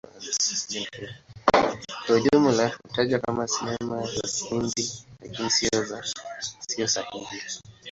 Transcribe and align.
Kwa 2.05 2.15
ujumla 2.15 2.67
hutajwa 2.67 3.19
kama 3.19 3.47
Sinema 3.47 4.01
za 4.07 4.21
Kihindi, 4.27 4.91
lakini 5.21 5.49
hiyo 6.69 6.87
si 6.87 6.87
sahihi. 6.87 7.41